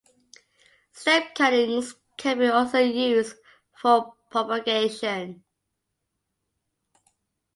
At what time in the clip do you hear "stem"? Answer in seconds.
0.93-1.25